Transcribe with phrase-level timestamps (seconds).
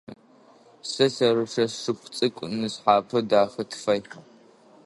[0.89, 4.01] Сэ лъэрычъэ, сшыпхъу цӏыкӏу нысхъапэ дахэ тыфай.